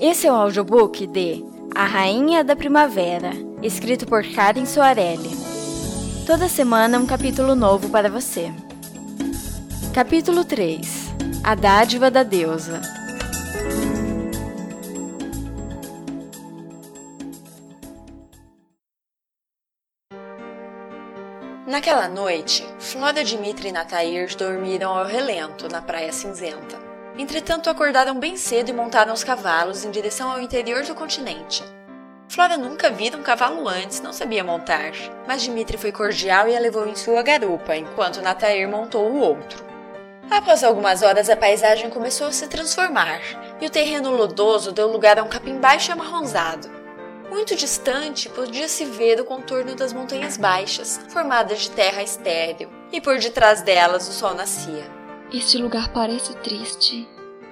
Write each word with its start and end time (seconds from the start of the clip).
Esse 0.00 0.28
é 0.28 0.32
o 0.32 0.36
audiobook 0.36 1.08
de 1.08 1.44
A 1.74 1.84
Rainha 1.84 2.44
da 2.44 2.54
Primavera, 2.54 3.32
escrito 3.60 4.06
por 4.06 4.22
Karen 4.24 4.64
Soarelli. 4.64 5.30
Toda 6.24 6.48
semana 6.48 7.00
um 7.00 7.06
capítulo 7.06 7.56
novo 7.56 7.88
para 7.90 8.08
você. 8.08 8.52
Capítulo 9.92 10.44
3 10.44 10.86
A 11.42 11.56
Dádiva 11.56 12.12
da 12.12 12.22
Deusa 12.22 12.80
Naquela 21.66 22.08
noite, 22.08 22.64
Flora, 22.78 23.24
Dimitri 23.24 23.70
e 23.70 23.72
Natair 23.72 24.32
dormiram 24.36 24.96
ao 24.96 25.04
relento 25.04 25.68
na 25.68 25.82
Praia 25.82 26.12
Cinzenta. 26.12 26.87
Entretanto, 27.18 27.68
acordaram 27.68 28.16
bem 28.16 28.36
cedo 28.36 28.68
e 28.68 28.72
montaram 28.72 29.12
os 29.12 29.24
cavalos 29.24 29.84
em 29.84 29.90
direção 29.90 30.30
ao 30.30 30.40
interior 30.40 30.84
do 30.84 30.94
continente. 30.94 31.64
Flora 32.28 32.56
nunca 32.56 32.90
vira 32.90 33.16
um 33.16 33.22
cavalo 33.24 33.68
antes, 33.68 34.00
não 34.00 34.12
sabia 34.12 34.44
montar, 34.44 34.92
mas 35.26 35.42
Dimitri 35.42 35.76
foi 35.76 35.90
cordial 35.90 36.46
e 36.46 36.56
a 36.56 36.60
levou 36.60 36.86
em 36.86 36.94
sua 36.94 37.20
garupa, 37.22 37.74
enquanto 37.74 38.22
Natair 38.22 38.68
montou 38.68 39.10
o 39.10 39.18
outro. 39.18 39.66
Após 40.30 40.62
algumas 40.62 41.02
horas, 41.02 41.28
a 41.28 41.36
paisagem 41.36 41.90
começou 41.90 42.28
a 42.28 42.32
se 42.32 42.46
transformar, 42.46 43.20
e 43.60 43.66
o 43.66 43.70
terreno 43.70 44.14
lodoso 44.14 44.70
deu 44.70 44.86
lugar 44.86 45.18
a 45.18 45.24
um 45.24 45.28
capim 45.28 45.58
baixo 45.58 45.90
e 45.90 45.92
amarronzado. 45.92 46.70
Muito 47.30 47.56
distante, 47.56 48.28
podia-se 48.28 48.84
ver 48.84 49.20
o 49.20 49.24
contorno 49.24 49.74
das 49.74 49.92
montanhas 49.92 50.36
baixas, 50.36 51.00
formadas 51.08 51.62
de 51.62 51.70
terra 51.70 52.02
estéril, 52.02 52.70
e 52.92 53.00
por 53.00 53.18
detrás 53.18 53.62
delas 53.62 54.06
o 54.08 54.12
sol 54.12 54.34
nascia. 54.34 54.97
Este 55.32 55.58
lugar 55.58 55.92
parece 55.92 56.34
triste. 56.38 57.06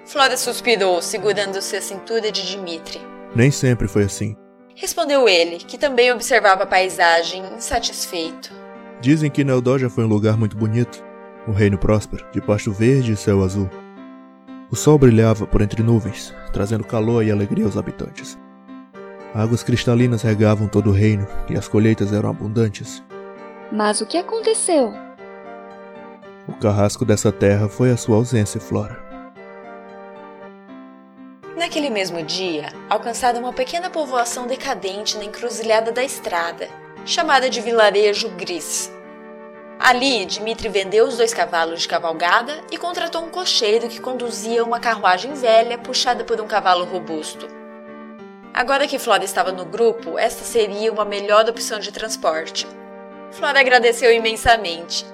Flora 0.07 0.37
suspirou, 0.39 1.03
segurando-se 1.03 1.77
a 1.77 1.83
cintura 1.83 2.32
de 2.32 2.49
Dimitri. 2.49 3.01
Nem 3.35 3.51
sempre 3.51 3.87
foi 3.87 4.05
assim. 4.05 4.35
Respondeu 4.74 5.29
ele, 5.29 5.59
que 5.59 5.77
também 5.77 6.10
observava 6.10 6.63
a 6.63 6.66
paisagem, 6.66 7.43
insatisfeito. 7.54 8.51
Dizem 9.01 9.30
que 9.30 9.45
Neldor 9.45 9.91
foi 9.91 10.04
um 10.04 10.09
lugar 10.09 10.38
muito 10.38 10.57
bonito. 10.57 11.04
Um 11.47 11.52
reino 11.52 11.77
próspero, 11.77 12.24
de 12.32 12.41
pasto 12.41 12.73
verde 12.73 13.13
e 13.13 13.16
céu 13.16 13.43
azul. 13.43 13.69
O 14.71 14.74
sol 14.74 14.99
brilhava 14.99 15.47
por 15.47 15.60
entre 15.60 15.82
nuvens, 15.82 16.35
trazendo 16.52 16.82
calor 16.82 17.23
e 17.24 17.30
alegria 17.30 17.66
aos 17.66 17.77
habitantes. 17.77 18.38
Águas 19.35 19.63
cristalinas 19.63 20.23
regavam 20.23 20.66
todo 20.66 20.88
o 20.88 20.95
reino 20.95 21.27
e 21.51 21.59
as 21.59 21.69
colheitas 21.69 22.10
eram 22.10 22.30
abundantes. 22.30 23.04
Mas 23.71 24.01
o 24.01 24.07
que 24.07 24.16
aconteceu? 24.16 24.95
O 26.49 26.52
carrasco 26.55 27.05
dessa 27.05 27.33
terra 27.33 27.69
foi 27.69 27.91
a 27.91 27.97
sua 27.97 28.16
ausência, 28.16 28.61
Flora. 28.61 29.05
Naquele 31.57 31.91
mesmo 31.91 32.23
dia, 32.23 32.73
alcançaram 32.88 33.41
uma 33.41 33.53
pequena 33.53 33.91
povoação 33.91 34.47
decadente 34.47 35.16
na 35.16 35.25
encruzilhada 35.25 35.91
da 35.91 36.05
estrada, 36.05 36.69
chamada 37.05 37.51
de 37.51 37.61
Vilarejo 37.61 38.29
Gris. 38.30 38.93
Ali, 39.79 40.25
Dimitri 40.25 40.69
vendeu 40.69 41.07
os 41.07 41.16
dois 41.16 41.35
cavalos 41.35 41.83
de 41.83 41.88
cavalgada 41.88 42.60
e 42.71 42.79
contratou 42.79 43.25
um 43.25 43.31
cocheiro 43.31 43.88
que 43.88 44.01
conduzia 44.01 44.63
uma 44.63 44.79
carruagem 44.79 45.35
velha 45.35 45.77
puxada 45.77 46.23
por 46.25 46.41
um 46.41 46.47
cavalo 46.47 46.85
robusto. 46.85 47.49
Agora 48.55 48.87
que 48.87 48.99
Flora 48.99 49.25
estava 49.25 49.51
no 49.51 49.65
grupo, 49.65 50.19
esta 50.19 50.45
seria 50.45 50.93
uma 50.93 51.05
melhor 51.05 51.49
opção 51.49 51.79
de 51.81 51.91
transporte. 51.91 52.66
Flora 53.33 53.60
agradeceu 53.60 54.13
imensamente. 54.13 55.05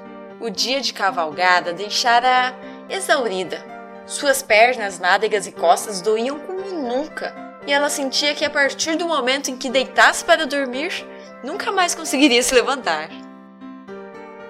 O 0.43 0.51
dia 0.51 0.81
de 0.81 0.93
cavalgada 0.93 1.73
deixara 1.73 2.53
exaurida. 2.91 3.65
Suas 4.05 4.43
pernas, 4.43 4.99
nádegas 4.99 5.47
e 5.47 5.53
costas 5.53 6.01
doíam 6.01 6.37
como 6.41 6.83
nunca, 6.83 7.33
e 7.65 7.73
ela 7.73 7.89
sentia 7.89 8.35
que 8.35 8.45
a 8.45 8.51
partir 8.51 8.97
do 8.97 9.07
momento 9.07 9.53
em 9.53 9.57
que 9.57 9.71
deitasse 9.71 10.25
para 10.25 10.45
dormir, 10.45 11.07
nunca 11.45 11.71
mais 11.71 11.95
conseguiria 11.95 12.43
se 12.43 12.57
levantar. 12.57 13.09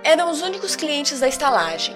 Eram 0.02 0.30
os 0.30 0.40
únicos 0.40 0.74
clientes 0.74 1.20
da 1.20 1.28
estalagem. 1.28 1.94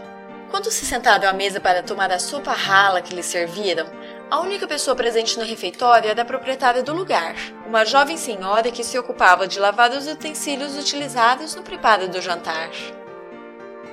Quando 0.50 0.70
se 0.70 0.84
sentaram 0.84 1.26
à 1.26 1.32
mesa 1.32 1.58
para 1.58 1.82
tomar 1.82 2.12
a 2.12 2.18
sopa 2.18 2.52
rala 2.52 3.00
que 3.00 3.14
lhes 3.14 3.24
serviram, 3.24 3.86
a 4.30 4.40
única 4.40 4.68
pessoa 4.68 4.94
presente 4.94 5.38
no 5.38 5.44
refeitório 5.46 6.10
era 6.10 6.20
a 6.20 6.26
proprietária 6.26 6.82
do 6.82 6.92
lugar, 6.92 7.34
uma 7.66 7.86
jovem 7.86 8.18
senhora 8.18 8.70
que 8.70 8.84
se 8.84 8.98
ocupava 8.98 9.48
de 9.48 9.58
lavar 9.58 9.90
os 9.92 10.06
utensílios 10.06 10.76
utilizados 10.76 11.54
no 11.54 11.62
preparo 11.62 12.08
do 12.08 12.20
jantar. 12.20 12.68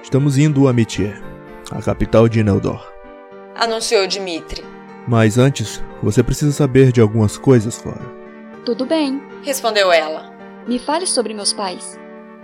Estamos 0.04 0.38
indo 0.38 0.68
a 0.68 0.74
Mitier, 0.74 1.24
a 1.72 1.82
capital 1.82 2.28
de 2.28 2.44
Neldor. 2.44 2.86
Anunciou 3.56 4.06
Dimitri. 4.06 4.64
Mas 5.08 5.38
antes, 5.38 5.82
você 6.04 6.22
precisa 6.22 6.52
saber 6.52 6.92
de 6.92 7.00
algumas 7.00 7.38
coisas, 7.38 7.78
Flora. 7.78 8.04
Tudo 8.66 8.86
bem, 8.86 9.24
respondeu 9.42 9.92
ela. 9.92 10.32
Me 10.68 10.78
fale 10.78 11.08
sobre 11.08 11.34
meus 11.34 11.54
pais. 11.54 11.98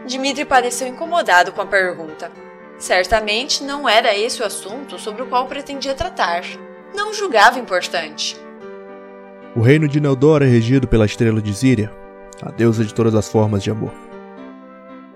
Dimitri 0.07 0.45
pareceu 0.45 0.87
incomodado 0.87 1.51
com 1.51 1.61
a 1.61 1.65
pergunta. 1.65 2.31
Certamente 2.79 3.61
não 3.63 3.87
era 3.87 4.15
esse 4.17 4.41
o 4.41 4.45
assunto 4.45 4.97
sobre 4.97 5.21
o 5.21 5.27
qual 5.27 5.45
pretendia 5.45 5.93
tratar 5.93 6.43
não 6.95 7.13
julgava 7.13 7.59
importante. 7.59 8.37
O 9.55 9.61
reino 9.61 9.87
de 9.87 9.99
Neldor 9.99 10.41
é 10.41 10.45
regido 10.45 10.87
pela 10.87 11.05
estrela 11.05 11.41
de 11.41 11.51
Zíria, 11.51 11.91
a 12.41 12.51
deusa 12.51 12.85
de 12.85 12.93
todas 12.93 13.13
as 13.15 13.29
formas 13.29 13.61
de 13.61 13.69
amor. 13.69 13.93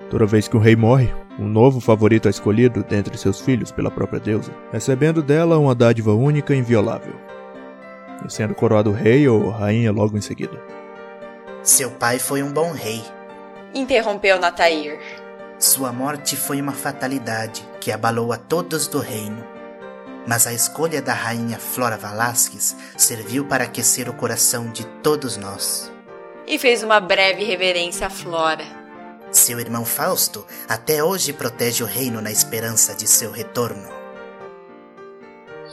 Toda 0.09 0.25
vez 0.25 0.47
que 0.47 0.57
um 0.57 0.59
rei 0.59 0.75
morre, 0.75 1.13
um 1.39 1.47
novo 1.47 1.79
favorito 1.79 2.27
é 2.27 2.31
escolhido 2.31 2.83
dentre 2.83 3.17
seus 3.17 3.39
filhos 3.39 3.71
pela 3.71 3.91
própria 3.91 4.19
deusa, 4.19 4.53
recebendo 4.71 5.21
dela 5.21 5.57
uma 5.57 5.73
dádiva 5.73 6.13
única 6.13 6.53
e 6.53 6.59
inviolável, 6.59 7.15
e 8.25 8.31
sendo 8.31 8.53
coroado 8.53 8.91
rei 8.91 9.27
ou 9.27 9.49
rainha 9.49 9.91
logo 9.91 10.17
em 10.17 10.21
seguida. 10.21 10.61
Seu 11.63 11.91
pai 11.91 12.19
foi 12.19 12.43
um 12.43 12.51
bom 12.51 12.71
rei, 12.71 13.03
interrompeu 13.73 14.39
Natair. 14.39 14.99
Sua 15.57 15.91
morte 15.91 16.35
foi 16.35 16.61
uma 16.61 16.73
fatalidade 16.73 17.63
que 17.79 17.91
abalou 17.91 18.33
a 18.33 18.37
todos 18.37 18.87
do 18.87 18.99
reino 18.99 19.53
mas 20.25 20.47
a 20.47 20.53
escolha 20.53 21.01
da 21.01 21.13
rainha 21.13 21.57
Flora 21.57 21.97
Velasquez 21.97 22.75
serviu 22.97 23.45
para 23.45 23.65
aquecer 23.65 24.09
o 24.09 24.13
coração 24.13 24.71
de 24.71 24.85
todos 25.01 25.37
nós. 25.37 25.91
E 26.47 26.57
fez 26.57 26.83
uma 26.83 26.99
breve 26.99 27.43
reverência 27.43 28.07
a 28.07 28.09
Flora. 28.09 28.82
Seu 29.33 29.59
irmão 29.59 29.83
Fausto 29.83 30.45
até 30.69 31.03
hoje 31.03 31.33
protege 31.33 31.83
o 31.83 31.87
reino 31.87 32.21
na 32.21 32.31
esperança 32.31 32.95
de 32.95 33.07
seu 33.07 33.31
retorno. 33.31 33.89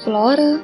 Flora 0.02 0.60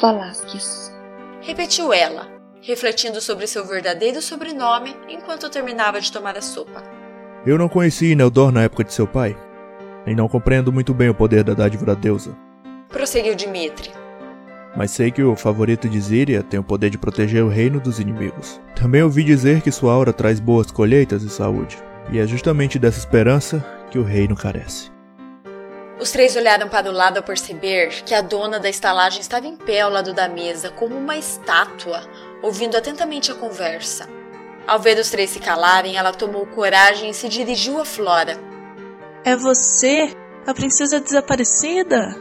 Velasquez. 0.00 0.92
Repetiu 1.40 1.92
ela, 1.92 2.28
refletindo 2.60 3.20
sobre 3.22 3.46
seu 3.46 3.64
verdadeiro 3.64 4.20
sobrenome 4.20 4.94
enquanto 5.08 5.48
terminava 5.48 6.00
de 6.00 6.12
tomar 6.12 6.36
a 6.36 6.42
sopa. 6.42 6.82
Eu 7.46 7.56
não 7.56 7.68
conheci 7.68 8.14
Neldor 8.14 8.52
na 8.52 8.64
época 8.64 8.84
de 8.84 8.92
seu 8.92 9.06
pai, 9.06 9.34
e 10.06 10.14
não 10.14 10.28
compreendo 10.28 10.70
muito 10.70 10.92
bem 10.92 11.08
o 11.08 11.14
poder 11.14 11.42
da 11.42 11.54
dádiva 11.54 11.86
da 11.86 11.94
deusa 11.94 12.36
prosseguiu 12.88 13.34
Dimitri. 13.34 13.90
Mas 14.76 14.90
sei 14.90 15.10
que 15.10 15.22
o 15.22 15.36
favorito 15.36 15.88
de 15.88 16.00
Zíria 16.00 16.42
tem 16.42 16.58
o 16.58 16.64
poder 16.64 16.90
de 16.90 16.98
proteger 16.98 17.42
o 17.42 17.48
reino 17.48 17.80
dos 17.80 17.98
inimigos. 17.98 18.60
Também 18.74 19.02
ouvi 19.02 19.24
dizer 19.24 19.60
que 19.60 19.72
sua 19.72 19.92
aura 19.92 20.12
traz 20.12 20.40
boas 20.40 20.70
colheitas 20.70 21.22
e 21.22 21.30
saúde, 21.30 21.78
e 22.10 22.18
é 22.18 22.26
justamente 22.26 22.78
dessa 22.78 22.98
esperança 22.98 23.64
que 23.90 23.98
o 23.98 24.04
reino 24.04 24.36
carece. 24.36 24.90
Os 26.00 26.12
três 26.12 26.36
olharam 26.36 26.68
para 26.68 26.88
o 26.88 26.92
lado 26.92 27.16
ao 27.16 27.22
perceber 27.24 27.88
que 28.04 28.14
a 28.14 28.20
dona 28.20 28.60
da 28.60 28.68
estalagem 28.68 29.20
estava 29.20 29.48
em 29.48 29.56
pé 29.56 29.80
ao 29.80 29.90
lado 29.90 30.14
da 30.14 30.28
mesa, 30.28 30.70
como 30.70 30.96
uma 30.96 31.16
estátua, 31.16 32.02
ouvindo 32.40 32.76
atentamente 32.76 33.32
a 33.32 33.34
conversa. 33.34 34.08
Ao 34.66 34.78
ver 34.78 34.96
os 34.98 35.10
três 35.10 35.30
se 35.30 35.40
calarem, 35.40 35.96
ela 35.96 36.12
tomou 36.12 36.46
coragem 36.46 37.10
e 37.10 37.14
se 37.14 37.28
dirigiu 37.28 37.80
a 37.80 37.84
Flora. 37.84 38.38
É 39.24 39.34
você, 39.34 40.14
a 40.46 40.54
princesa 40.54 41.00
desaparecida? 41.00 42.16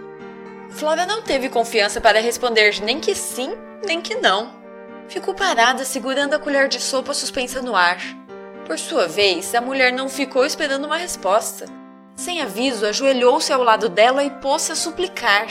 Flora 0.70 1.06
não 1.06 1.22
teve 1.22 1.50
confiança 1.50 2.02
para 2.02 2.20
responder 2.20 2.82
nem 2.82 3.00
que 3.00 3.14
sim, 3.14 3.54
nem 3.86 4.02
que 4.02 4.16
não. 4.16 4.52
Ficou 5.08 5.36
parada 5.36 5.86
segurando 5.86 6.34
a 6.34 6.40
colher 6.40 6.68
de 6.68 6.82
sopa 6.82 7.14
suspensa 7.14 7.62
no 7.62 7.76
ar. 7.76 8.00
Por 8.68 8.78
sua 8.78 9.08
vez, 9.08 9.56
a 9.56 9.62
mulher 9.62 9.94
não 9.94 10.10
ficou 10.10 10.46
esperando 10.46 10.84
uma 10.84 10.98
resposta. 10.98 11.66
Sem 12.18 12.42
aviso, 12.42 12.86
ajoelhou-se 12.86 13.54
ao 13.54 13.64
lado 13.64 13.88
dela 13.88 14.26
e 14.26 14.30
pôs-se 14.30 14.74
a 14.74 14.76
suplicar. 14.76 15.48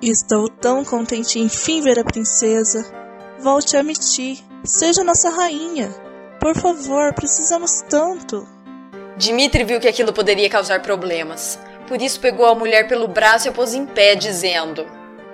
Estou 0.00 0.48
tão 0.48 0.84
contente 0.84 1.40
em 1.40 1.46
enfim 1.46 1.82
ver 1.82 1.98
a 1.98 2.04
princesa. 2.04 2.86
Volte 3.40 3.76
a 3.76 3.82
Miti. 3.82 4.44
Seja 4.62 5.02
nossa 5.02 5.28
rainha. 5.28 5.92
Por 6.40 6.54
favor, 6.54 7.12
precisamos 7.14 7.82
tanto. 7.90 8.46
Dimitri 9.16 9.64
viu 9.64 9.80
que 9.80 9.88
aquilo 9.88 10.12
poderia 10.12 10.48
causar 10.48 10.82
problemas. 10.82 11.58
Por 11.88 12.00
isso 12.00 12.20
pegou 12.20 12.46
a 12.46 12.54
mulher 12.54 12.86
pelo 12.86 13.08
braço 13.08 13.48
e 13.48 13.50
a 13.50 13.52
pôs 13.52 13.74
em 13.74 13.84
pé, 13.84 14.14
dizendo: 14.14 14.86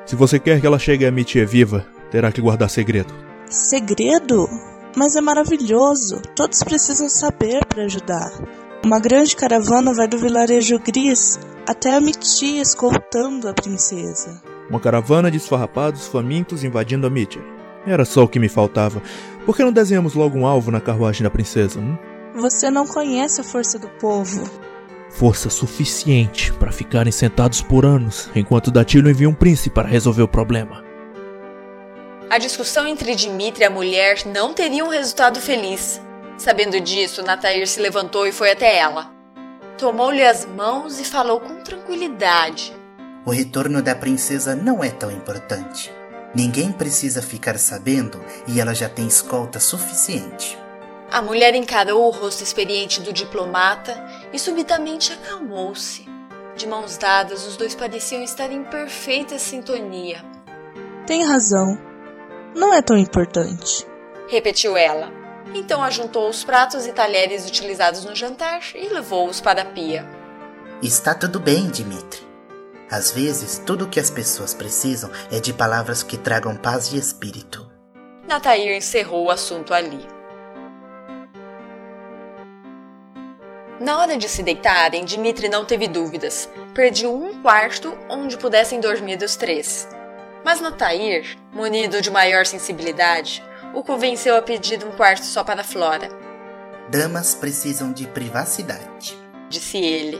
Se 0.07 0.17
você 0.17 0.39
quer 0.39 0.63
que 0.63 0.67
ela 0.67 0.79
chegue 0.79 1.05
a 1.05 1.13
Mitia 1.13 1.45
viva, 1.45 1.87
terá 2.11 2.33
que 2.33 2.41
guardar 2.41 2.71
segredo. 2.71 3.13
Segredo? 3.51 4.49
Mas 4.99 5.15
é 5.15 5.21
maravilhoso. 5.21 6.21
Todos 6.35 6.65
precisam 6.65 7.09
saber 7.09 7.65
para 7.67 7.85
ajudar. 7.85 8.33
Uma 8.85 8.99
grande 8.99 9.37
caravana 9.37 9.95
vai 9.95 10.09
do 10.09 10.19
vilarejo 10.19 10.77
Gris 10.81 11.39
até 11.69 11.95
a 11.95 12.01
Mitia 12.01 12.61
escoltando 12.61 13.49
a 13.49 13.55
princesa. 13.55 14.43
Uma 14.69 14.81
caravana 14.81 15.31
de 15.31 15.37
esfarrapados 15.37 16.09
famintos 16.09 16.65
invadindo 16.65 17.07
a 17.07 17.11
Mitia. 17.11 17.41
Era 17.87 18.05
só 18.05 18.25
o 18.25 18.29
que 18.29 18.41
me 18.41 18.49
faltava. 18.49 19.01
Por 19.47 19.57
que 19.57 19.63
não 19.63 19.71
desenhamos 19.71 20.15
logo 20.15 20.37
um 20.37 20.45
alvo 20.45 20.73
na 20.73 20.81
carruagem 20.81 21.23
da 21.23 21.31
princesa? 21.31 21.79
Hum? 21.79 21.97
Você 22.35 22.69
não 22.69 22.85
conhece 22.85 23.41
a 23.41 23.45
força 23.45 23.79
do 23.79 23.89
povo. 24.01 24.51
Força 25.11 25.49
suficiente 25.49 26.53
para 26.55 26.73
ficarem 26.73 27.13
sentados 27.13 27.63
por 27.63 27.87
anos, 27.87 28.29
enquanto 28.35 28.73
Datilo 28.73 29.09
envia 29.09 29.31
um 29.31 29.35
príncipe 29.35 29.77
para 29.77 29.89
resolver 29.89 30.23
o 30.23 30.29
problema. 30.29 30.88
A 32.31 32.37
discussão 32.37 32.87
entre 32.87 33.15
Dimitri 33.15 33.63
e 33.63 33.67
a 33.67 33.71
mulher 33.71 34.27
não 34.27 34.53
teria 34.53 34.85
um 34.85 34.91
resultado 34.91 35.41
feliz. 35.41 35.99
Sabendo 36.37 36.79
disso, 36.79 37.23
Natair 37.23 37.67
se 37.67 37.81
levantou 37.81 38.27
e 38.27 38.33
foi 38.33 38.51
até 38.51 38.77
ela. 38.77 39.11
Tomou-lhe 39.79 40.23
as 40.23 40.45
mãos 40.45 41.01
e 41.01 41.05
falou 41.05 41.41
com 41.41 41.63
tranquilidade. 41.63 42.77
O 43.25 43.31
retorno 43.31 43.81
da 43.81 43.95
princesa 43.95 44.55
não 44.55 44.85
é 44.85 44.91
tão 44.91 45.11
importante. 45.11 45.91
Ninguém 46.35 46.71
precisa 46.71 47.23
ficar 47.23 47.59
sabendo 47.59 48.23
e 48.47 48.61
ela 48.61 48.75
já 48.75 48.91
tem 48.91 49.07
escolta 49.07 49.59
suficiente. 49.59 50.59
A 51.11 51.23
mulher 51.23 51.55
encarou 51.55 52.07
o 52.07 52.11
rosto 52.11 52.43
experiente 52.43 53.01
do 53.01 53.11
diplomata 53.11 53.97
e 54.35 54.39
subitamente 54.39 55.15
acalmou-se. 55.15 56.07
De 56.55 56.67
mãos 56.67 56.99
dadas, 56.99 57.47
os 57.47 57.57
dois 57.57 57.75
pareciam 57.75 58.23
estar 58.23 58.53
em 58.53 58.65
perfeita 58.65 59.39
sintonia. 59.39 60.23
Tem 61.07 61.25
razão. 61.25 61.88
Não 62.55 62.75
é 62.75 62.83
tão 62.83 62.97
importante. 62.97 63.87
Repetiu 64.29 64.77
ela. 64.77 65.11
Então 65.55 65.83
ajuntou 65.83 66.29
os 66.29 66.45
pratos 66.45 66.87
e 66.87 66.93
talheres 66.93 67.47
utilizados 67.47 68.05
no 68.05 68.15
jantar 68.15 68.61
e 68.75 68.89
levou-os 68.89 69.41
para 69.41 69.63
a 69.63 69.65
pia. 69.65 70.07
Está 70.83 71.15
tudo 71.15 71.41
bem, 71.41 71.69
Dimitri. 71.69 72.27
Às 72.91 73.11
vezes, 73.11 73.63
tudo 73.67 73.85
o 73.85 73.89
que 73.89 74.01
as 74.01 74.11
pessoas 74.11 74.55
precisam 74.55 75.11
é 75.31 75.41
de 75.41 75.53
palavras 75.53 76.03
que 76.03 76.17
tragam 76.17 76.57
paz 76.57 76.89
de 76.89 76.99
espírito. 76.99 77.71
Natair 78.27 78.77
encerrou 78.77 79.27
o 79.27 79.31
assunto 79.31 79.75
ali. 79.75 80.07
Na 83.81 83.99
hora 83.99 84.17
de 84.17 84.29
se 84.29 84.43
deitarem, 84.43 85.05
Dimitri 85.05 85.49
não 85.49 85.65
teve 85.65 85.87
dúvidas. 85.87 86.49
Perdiu 86.75 87.15
um 87.15 87.41
quarto 87.43 87.97
onde 88.09 88.37
pudessem 88.37 88.81
dormir 88.81 89.23
os 89.23 89.37
três. 89.37 89.89
Mas 90.45 90.61
Natair, 90.61 91.37
munido 91.53 92.01
de 92.01 92.11
maior 92.11 92.47
sensibilidade, 92.47 93.43
o 93.75 93.83
convenceu 93.83 94.37
a 94.37 94.43
pedir 94.43 94.85
um 94.85 94.93
quarto 94.93 95.25
só 95.25 95.43
para 95.45 95.65
Flora. 95.65 96.09
Damas 96.89 97.35
precisam 97.35 97.93
de 97.93 98.07
privacidade, 98.07 99.17
disse 99.49 99.77
ele. 99.79 100.19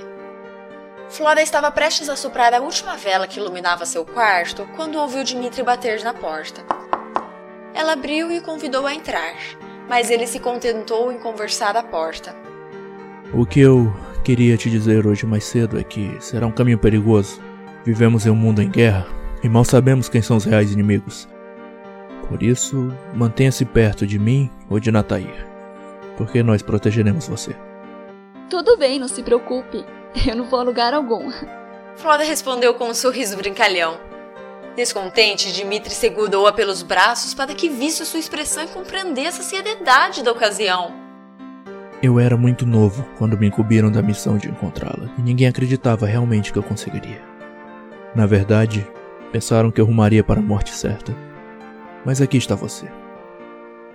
Flora 1.09 1.41
estava 1.41 1.71
prestes 1.71 2.09
a 2.11 2.17
soprar 2.17 2.53
a 2.53 2.61
última 2.61 2.97
vela 2.97 3.27
que 3.27 3.41
iluminava 3.41 3.87
seu 3.87 4.05
quarto 4.05 4.69
quando 4.77 4.99
ouviu 4.99 5.25
Dimitri 5.25 5.63
bater 5.63 6.05
na 6.05 6.13
porta. 6.13 6.63
Ela 7.73 7.95
abriu 7.95 8.31
e 8.31 8.41
convidou 8.43 8.87
a 8.87 8.95
entrar, 8.95 9.35
mas 9.89 10.11
ele 10.11 10.27
se 10.27 10.39
contentou 10.39 11.11
em 11.11 11.19
conversar 11.19 11.75
à 11.77 11.83
porta. 11.83 12.37
O 13.33 13.47
que 13.47 13.61
eu 13.61 13.91
queria 14.23 14.59
te 14.59 14.69
dizer 14.69 15.07
hoje 15.07 15.25
mais 15.25 15.45
cedo 15.45 15.79
é 15.79 15.85
que 15.85 16.17
será 16.21 16.47
um 16.47 16.53
caminho 16.53 16.79
perigoso. 16.79 17.41
Vivemos 17.85 18.27
em 18.27 18.31
um 18.31 18.35
mundo 18.35 18.61
em 18.61 18.69
guerra 18.69 19.18
e 19.43 19.49
mal 19.49 19.65
sabemos 19.65 20.09
quem 20.09 20.23
são 20.23 20.37
os 20.37 20.45
reais 20.45 20.73
inimigos. 20.73 21.29
Por 22.29 22.43
isso, 22.43 22.93
mantenha-se 23.15 23.65
perto 23.65 24.07
de 24.07 24.19
mim 24.19 24.51
ou 24.69 24.79
de 24.79 24.91
Natair, 24.91 25.47
porque 26.17 26.43
nós 26.43 26.63
protegeremos 26.63 27.27
você. 27.27 27.57
Tudo 28.51 28.77
bem, 28.77 28.99
não 28.99 29.09
se 29.09 29.23
preocupe. 29.23 29.85
Eu 30.27 30.37
não 30.37 30.45
vou 30.45 30.61
a 30.61 30.63
lugar 30.63 30.95
algum. 30.95 31.31
Flora 31.97 32.25
respondeu 32.25 32.75
com 32.75 32.89
um 32.89 32.95
sorriso 32.95 33.37
brincalhão. 33.37 33.99
Descontente, 34.77 35.53
Dimitri 35.53 35.93
segurou-a 35.93 36.53
pelos 36.53 36.83
braços 36.83 37.35
para 37.35 37.55
que 37.55 37.69
visse 37.69 38.07
sua 38.07 38.21
expressão 38.21 38.65
e 38.65 38.69
compreendesse 38.69 39.41
a 39.41 39.45
seriedade 39.45 40.23
da 40.23 40.31
ocasião. 40.31 40.93
Eu 42.01 42.21
era 42.21 42.37
muito 42.37 42.65
novo 42.65 43.05
quando 43.19 43.37
me 43.37 43.49
incumbiram 43.49 43.91
da 43.91 44.01
missão 44.01 44.39
de 44.39 44.49
encontrá-la, 44.49 45.11
e 45.19 45.23
ninguém 45.23 45.49
acreditava 45.49 46.07
realmente 46.07 46.53
que 46.53 46.59
eu 46.59 46.63
conseguiria. 46.63 47.21
Na 48.15 48.25
verdade, 48.25 48.87
pensaram 49.33 49.71
que 49.71 49.81
eu 49.81 49.85
rumaria 49.85 50.25
para 50.25 50.41
a 50.41 50.43
morte 50.43 50.75
certa. 50.75 51.15
Mas 52.05 52.21
aqui 52.21 52.37
está 52.37 52.55
você. 52.55 52.87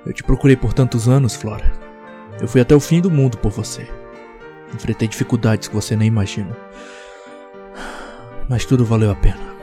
Eu 0.05 0.13
te 0.13 0.23
procurei 0.23 0.55
por 0.55 0.73
tantos 0.73 1.07
anos, 1.07 1.35
Flora. 1.35 1.71
Eu 2.41 2.47
fui 2.47 2.61
até 2.61 2.75
o 2.75 2.79
fim 2.79 2.99
do 2.99 3.09
mundo 3.09 3.37
por 3.37 3.51
você. 3.51 3.87
Enfrentei 4.73 5.07
dificuldades 5.07 5.67
que 5.67 5.75
você 5.75 5.95
nem 5.95 6.07
imagina. 6.07 6.55
Mas 8.49 8.65
tudo 8.65 8.85
valeu 8.85 9.11
a 9.11 9.15
pena. 9.15 9.53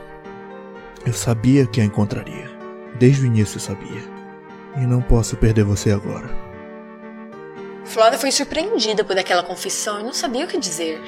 Eu 1.05 1.13
sabia 1.13 1.65
que 1.65 1.81
a 1.81 1.85
encontraria. 1.85 2.49
Desde 2.97 3.23
o 3.23 3.25
início 3.25 3.57
eu 3.57 3.61
sabia. 3.61 4.01
E 4.77 4.85
não 4.85 5.01
posso 5.01 5.35
perder 5.35 5.63
você 5.63 5.91
agora. 5.91 6.29
Flora 7.83 8.17
foi 8.17 8.31
surpreendida 8.31 9.03
por 9.03 9.17
aquela 9.17 9.43
confissão 9.43 9.99
e 9.99 10.03
não 10.03 10.13
sabia 10.13 10.45
o 10.45 10.47
que 10.47 10.57
dizer. 10.57 11.01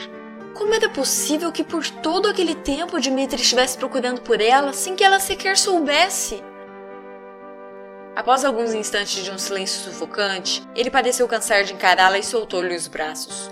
Como 0.54 0.74
era 0.74 0.88
possível 0.88 1.52
que 1.52 1.64
por 1.64 1.90
todo 1.90 2.28
aquele 2.28 2.54
tempo 2.54 3.00
Dimitri 3.00 3.42
estivesse 3.42 3.78
procurando 3.78 4.22
por 4.22 4.40
ela 4.40 4.72
sem 4.72 4.96
que 4.96 5.04
ela 5.04 5.20
sequer 5.20 5.58
soubesse? 5.58 6.44
Após 8.16 8.46
alguns 8.46 8.76
instantes 8.76 9.24
de 9.24 9.32
um 9.32 9.40
silêncio 9.40 9.92
sufocante, 9.92 10.62
ele 10.76 10.92
pareceu 10.92 11.28
cansar 11.28 11.64
de 11.64 11.74
encará-la 11.74 12.20
e 12.20 12.24
soltou-lhe 12.24 12.76
os 12.76 12.88
braços. 12.88 13.50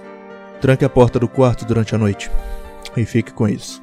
Tranque 0.61 0.85
a 0.85 0.89
porta 0.89 1.17
do 1.17 1.27
quarto 1.27 1.65
durante 1.65 1.95
a 1.95 1.97
noite. 1.97 2.29
E 2.95 3.03
fique 3.03 3.33
com 3.33 3.47
isso. 3.47 3.81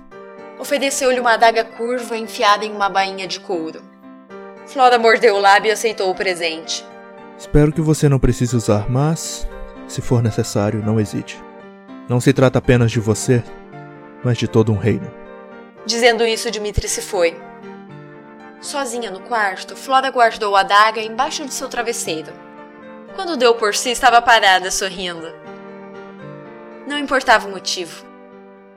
Ofereceu-lhe 0.58 1.18
uma 1.18 1.32
adaga 1.32 1.64
curva 1.64 2.16
enfiada 2.16 2.64
em 2.64 2.70
uma 2.70 2.88
bainha 2.88 3.26
de 3.26 3.40
couro. 3.40 3.82
Flora 4.66 4.98
mordeu 4.98 5.34
o 5.34 5.40
lábio 5.40 5.70
e 5.70 5.72
aceitou 5.72 6.10
o 6.10 6.14
presente. 6.14 6.86
Espero 7.36 7.72
que 7.72 7.80
você 7.80 8.08
não 8.08 8.18
precise 8.18 8.54
usar, 8.54 8.88
mas, 8.88 9.48
se 9.88 10.00
for 10.00 10.22
necessário, 10.22 10.84
não 10.84 11.00
hesite. 11.00 11.47
Não 12.08 12.20
se 12.20 12.32
trata 12.32 12.58
apenas 12.58 12.90
de 12.90 12.98
você, 12.98 13.44
mas 14.24 14.38
de 14.38 14.48
todo 14.48 14.72
um 14.72 14.78
reino. 14.78 15.12
Dizendo 15.84 16.24
isso, 16.24 16.50
Dimitri 16.50 16.88
se 16.88 17.02
foi. 17.02 17.36
Sozinha 18.60 19.10
no 19.10 19.20
quarto, 19.20 19.76
Flora 19.76 20.10
guardou 20.10 20.56
a 20.56 20.60
adaga 20.60 21.00
embaixo 21.00 21.44
de 21.44 21.52
seu 21.52 21.68
travesseiro. 21.68 22.32
Quando 23.14 23.36
deu 23.36 23.54
por 23.54 23.74
si, 23.74 23.90
estava 23.90 24.22
parada, 24.22 24.70
sorrindo. 24.70 25.32
Não 26.86 26.98
importava 26.98 27.46
o 27.46 27.50
motivo. 27.50 28.06